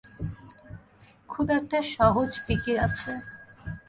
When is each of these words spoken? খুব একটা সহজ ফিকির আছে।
খুব 1.29 1.47
একটা 1.59 1.79
সহজ 1.95 2.29
ফিকির 2.45 2.77
আছে। 2.87 3.11